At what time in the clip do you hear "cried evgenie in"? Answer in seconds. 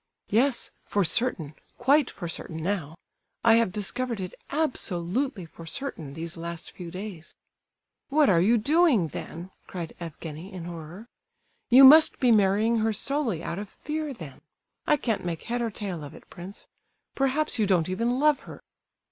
9.67-10.63